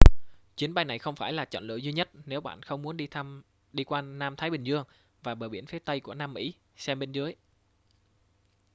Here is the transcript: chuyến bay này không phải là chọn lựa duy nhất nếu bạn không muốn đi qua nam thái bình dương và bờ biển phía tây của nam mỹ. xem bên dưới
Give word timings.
chuyến 0.57 0.73
bay 0.73 0.85
này 0.85 0.99
không 0.99 1.15
phải 1.15 1.33
là 1.33 1.45
chọn 1.45 1.63
lựa 1.67 1.75
duy 1.75 1.93
nhất 1.93 2.09
nếu 2.25 2.41
bạn 2.41 2.61
không 2.63 2.81
muốn 2.81 2.97
đi 3.73 3.83
qua 3.85 4.01
nam 4.01 4.35
thái 4.35 4.49
bình 4.49 4.63
dương 4.63 4.83
và 5.23 5.35
bờ 5.35 5.49
biển 5.49 5.65
phía 5.65 5.79
tây 5.79 5.99
của 5.99 6.13
nam 6.13 6.33
mỹ. 6.33 6.53
xem 6.77 6.99
bên 6.99 7.11
dưới 7.11 7.33